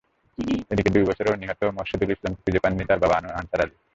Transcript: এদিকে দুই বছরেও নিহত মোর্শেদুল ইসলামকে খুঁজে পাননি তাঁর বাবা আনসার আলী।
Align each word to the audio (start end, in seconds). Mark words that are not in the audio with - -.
এদিকে 0.71 0.89
দুই 0.95 1.03
বছরেও 1.09 1.39
নিহত 1.41 1.61
মোর্শেদুল 1.77 2.09
ইসলামকে 2.11 2.41
খুঁজে 2.43 2.59
পাননি 2.63 2.83
তাঁর 2.89 3.01
বাবা 3.03 3.15
আনসার 3.39 3.63
আলী। 3.63 3.75